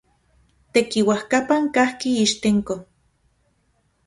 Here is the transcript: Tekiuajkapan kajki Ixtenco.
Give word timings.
Tekiuajkapan 0.73 1.63
kajki 1.75 2.09
Ixtenco. 2.25 2.75